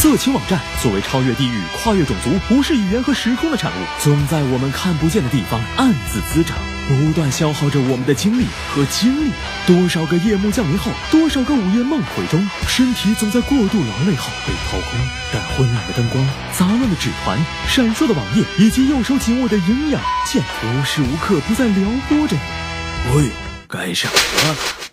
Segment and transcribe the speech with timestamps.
[0.00, 6.56] 色情网站作为超越地域、跨越种族、无视语言和时空的产物，总在我们看不见的地方暗自滋长，
[6.88, 9.30] 不断消耗着我们的精力和精力。
[9.66, 14.98] 多少个夜幕降临后，多少个午夜梦回中，身体总在过度劳累后被掏空。
[15.34, 16.26] 但昏暗的灯光、
[16.56, 23.14] 杂乱的纸团、闪烁的网页，以及右手紧握的营养剑，无时无刻不在撩拨着你。
[23.14, 23.28] 喂，
[23.68, 24.89] 该上了。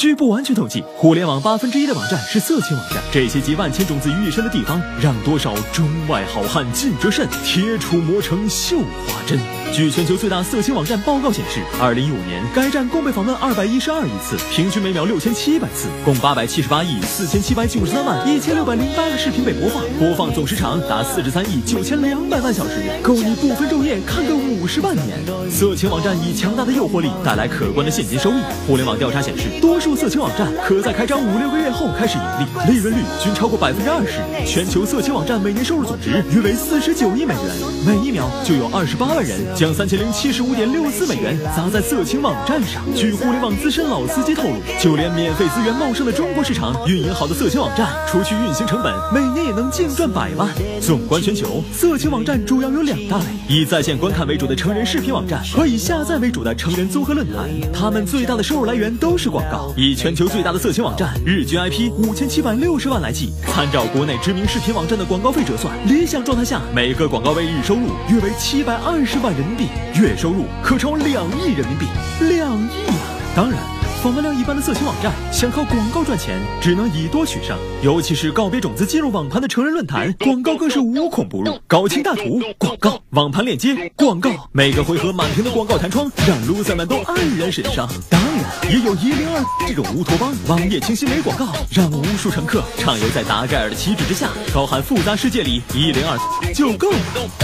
[0.00, 3.02] 据不完全统计，互联网八分之一的网站是色情网站。
[3.12, 9.38] 这些集万千种子于一身的地方，让多少中外好汉尽折肾，铁杵磨成绣花针。
[9.74, 25.18] 据全球最大色情网站报告显示，二零一五年该站共被访问二百一十二亿次，平均每秒六千七百次，共八百七十八亿四千七百九十三万一千六百零八个视频被播放，播放总时长达四十三亿九千两百万小时，够你不分昼夜看个五十万年。
[25.50, 28.40] 色情网站以强大的诱惑力带来可观的现金收益。
[28.66, 34.20] 互联网调查显示，多数色情网站可在开张五六个月后开始盈利，利润率均超过百分之二十。
[34.46, 37.44] 全球色情网站每年收入总值约为四十九亿美元，
[37.86, 42.82] 每一秒就有二十八万人将三千零七十五点六四美元砸在色情网站上。
[42.94, 50.48] 据互联网资深老司机透露，就连免费资源茂盛的中国市场，运营好的色情网站，除去运行成本，每年也能净赚百万。
[50.80, 57.48] 纵观全球，色情网站主要有两大类：以在线观看为主的成人视频网站和以下载为主的成人综合论坛。
[57.72, 59.72] 他们最大的收入来源都是广告。
[59.80, 71.86] 以全球最大的色情网站日均 IP 五千七百六十万来计，参照国内知名视频网站的广告费折算，理想状态下，每个广告位日收入约为七百二十万人民币，月收入可超两亿人民币，
[72.20, 72.94] 两亿啊！
[73.34, 73.79] 当然。
[74.02, 77.54] 访问量一般的色情网站想靠广告赚钱，只能以多取胜。
[77.82, 81.60] 尤其是告别种子进入网盘的成人论坛，广告更是无孔不入。
[81.66, 87.86] 搞清大图广告，网盘链接广告，每个回合满屏的广告弹窗，让 loser 们都黯然神伤。
[88.08, 96.18] 当然，也有一零二这种乌托邦，网页清晰没广告，让无数乘客畅游在达盖尔的旗帜之下，高喊复杂世界里一零二
[96.54, 96.98] 就够了。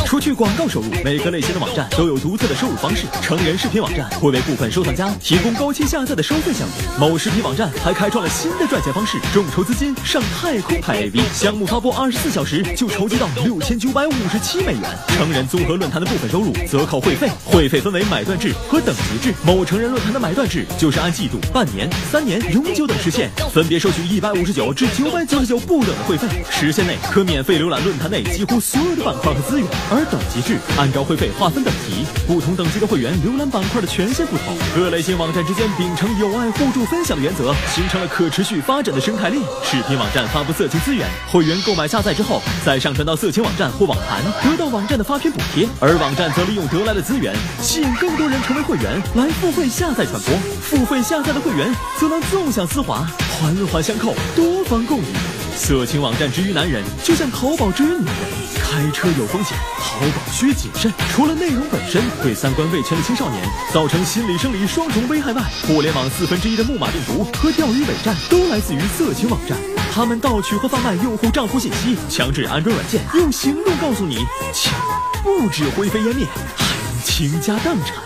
[0.07, 3.07] 除去广告收入，每个类型的网站都有独特的收入方式。
[3.21, 6.53] 成人视频网站会为部分收藏家提供高清下载的收费。
[6.53, 14.83] 项目某视频网站还开创了新的赚钱方式，众筹资金上太空拍 AV，项目发布二十四小时就筹集到六千九百五十七美元。
[15.09, 19.35] 成人综合论坛的部分收入则靠会费，会费分为买断制和等级制。
[19.45, 29.67] 某成人论坛的买断制就是按季度、半年、三年、永久等实现，分别收取一百五十九至九百九十九不等的会费，时限内可免费浏览论坛内几乎所有的板块和资源。
[29.97, 34.55] 而等级制按照会费划分等级，不同等级的会员浏览板块的权限不同。
[34.77, 36.27] 各类型网站之间秉承友。
[36.37, 39.43] 爱互助分享的原则，形成了可持续发展的生态链。
[39.65, 45.67] 视频网站发布色情资源，会员购买下载之后，再上传到色情网站或网盘，得到网站的发片补贴。
[45.81, 50.37] 而网站则利用得来的资源，吸引更多人成为会员，来付费下载传播。
[50.61, 53.07] 付费下载的会员则能纵享丝滑，
[53.41, 55.36] 环环相扣，多方共赢。
[55.57, 58.47] 色情网站之于男人，就像淘宝之于女人。
[58.63, 60.93] 开车有风险，淘宝需谨慎。
[61.11, 69.57] 除了内容本身对三观未全的青少年造成心理生理双重危害外，互联网四分之一的木马病毒和钓鱼伪战都来自于色情网站。
[69.93, 74.17] 他们盗取和贩卖用户账户信息，强制安装软件，用行动告诉你，
[74.53, 74.75] 钱
[75.23, 77.97] 不止灰飞烟灭，还能倾家荡产。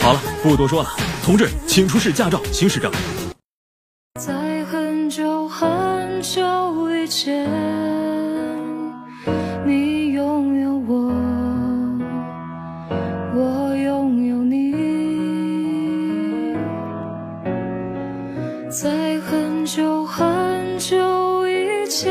[0.00, 0.90] 好了，不多说了，
[1.24, 2.92] 同志，请出示驾照，行驶证。
[7.12, 7.46] 间
[9.66, 11.12] 你拥有我
[13.34, 14.72] 我拥有你。
[18.70, 18.88] 在
[19.20, 22.10] 很久很久以前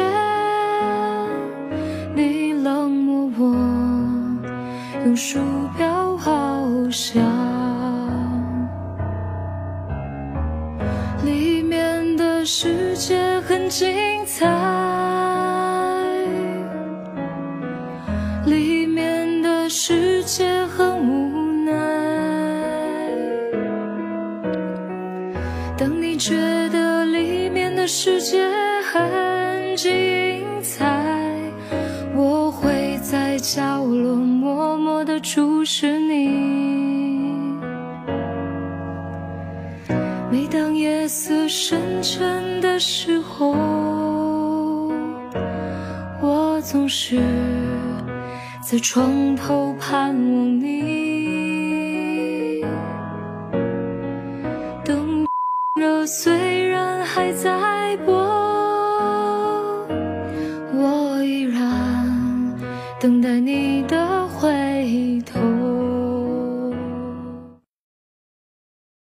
[2.16, 3.56] 你冷漠我
[5.04, 5.40] 用鼠
[5.76, 6.32] 标好
[6.92, 7.41] 像
[12.94, 13.88] 世界很精
[14.26, 14.46] 彩，
[18.46, 21.72] 里面的世界很无奈，
[25.78, 26.36] 当你觉
[26.68, 27.74] 得里面。
[27.74, 28.38] 的世界
[28.92, 30.86] 很精彩，
[32.14, 36.71] 我会在角落默默地注视你。
[41.48, 43.52] 深沉的时候，
[46.22, 47.20] 我总是
[48.62, 52.64] 在床头盼望你。
[54.86, 55.28] 灯
[55.76, 58.16] 热虽然还在播，
[60.74, 62.56] 我依然
[63.00, 63.71] 等待你。